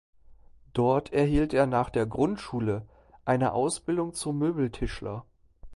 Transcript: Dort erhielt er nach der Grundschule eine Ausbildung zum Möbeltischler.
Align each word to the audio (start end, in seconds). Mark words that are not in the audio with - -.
Dort 0.73 1.13
erhielt 1.13 1.53
er 1.53 1.67
nach 1.67 1.91
der 1.91 2.07
Grundschule 2.07 2.87
eine 3.23 3.51
Ausbildung 3.53 4.15
zum 4.15 4.39
Möbeltischler. 4.39 5.25